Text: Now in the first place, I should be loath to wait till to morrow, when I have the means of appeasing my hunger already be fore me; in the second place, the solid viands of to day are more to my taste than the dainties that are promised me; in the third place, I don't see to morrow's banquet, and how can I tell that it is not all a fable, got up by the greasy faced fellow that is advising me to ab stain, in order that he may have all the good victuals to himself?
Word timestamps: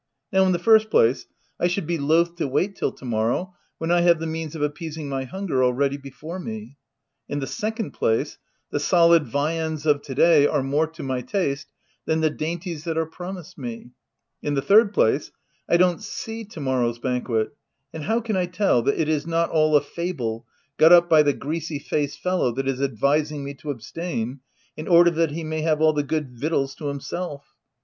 Now 0.33 0.45
in 0.45 0.51
the 0.51 0.57
first 0.57 0.89
place, 0.89 1.27
I 1.59 1.67
should 1.67 1.85
be 1.85 1.99
loath 1.99 2.35
to 2.37 2.47
wait 2.47 2.75
till 2.75 2.91
to 2.91 3.05
morrow, 3.05 3.53
when 3.77 3.91
I 3.91 4.01
have 4.01 4.19
the 4.19 4.25
means 4.25 4.55
of 4.55 4.63
appeasing 4.63 5.07
my 5.07 5.25
hunger 5.25 5.63
already 5.63 5.97
be 5.97 6.09
fore 6.09 6.39
me; 6.39 6.77
in 7.29 7.37
the 7.37 7.45
second 7.45 7.91
place, 7.91 8.39
the 8.71 8.79
solid 8.79 9.27
viands 9.27 9.85
of 9.85 10.01
to 10.01 10.15
day 10.15 10.47
are 10.47 10.63
more 10.63 10.87
to 10.87 11.03
my 11.03 11.21
taste 11.21 11.67
than 12.07 12.19
the 12.21 12.31
dainties 12.31 12.83
that 12.85 12.97
are 12.97 13.05
promised 13.05 13.59
me; 13.59 13.91
in 14.41 14.55
the 14.55 14.61
third 14.63 14.91
place, 14.91 15.29
I 15.69 15.77
don't 15.77 16.01
see 16.01 16.45
to 16.45 16.59
morrow's 16.59 16.97
banquet, 16.97 17.55
and 17.93 18.05
how 18.05 18.21
can 18.21 18.35
I 18.35 18.47
tell 18.47 18.81
that 18.81 18.99
it 18.99 19.07
is 19.07 19.27
not 19.27 19.51
all 19.51 19.75
a 19.75 19.81
fable, 19.81 20.47
got 20.77 20.91
up 20.91 21.11
by 21.11 21.21
the 21.21 21.33
greasy 21.33 21.77
faced 21.77 22.19
fellow 22.21 22.51
that 22.53 22.67
is 22.67 22.81
advising 22.81 23.43
me 23.43 23.53
to 23.53 23.69
ab 23.69 23.83
stain, 23.83 24.39
in 24.75 24.87
order 24.87 25.11
that 25.11 25.29
he 25.29 25.43
may 25.43 25.61
have 25.61 25.79
all 25.79 25.93
the 25.93 26.01
good 26.01 26.31
victuals 26.31 26.73
to 26.77 26.87
himself? 26.87 27.53